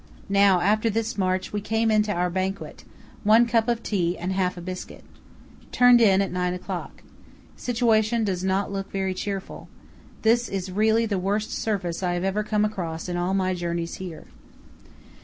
Now 0.29 0.61
after 0.61 0.89
this 0.89 1.15
march 1.15 1.53
we 1.53 1.61
came 1.61 1.91
into 1.91 2.11
our 2.11 2.31
banquet—one 2.31 3.45
cup 3.45 3.67
of 3.67 3.83
tea 3.83 4.17
and 4.17 4.31
half 4.33 4.57
a 4.57 4.59
biscuit. 4.61 5.03
Turned 5.71 6.01
in 6.01 6.23
at 6.23 6.31
9 6.31 6.55
o'clock. 6.55 7.03
Situation 7.55 8.23
does 8.23 8.43
not 8.43 8.71
look 8.71 8.91
very 8.91 9.13
cheerful. 9.13 9.69
This 10.23 10.49
is 10.49 10.71
really 10.71 11.05
the 11.05 11.19
worst 11.19 11.51
surface 11.51 12.01
I 12.01 12.13
have 12.13 12.23
ever 12.23 12.41
come 12.41 12.65
across 12.65 13.07
in 13.07 13.15
all 13.15 13.35
my 13.35 13.53
journeys 13.53 13.97
here." 13.97 14.25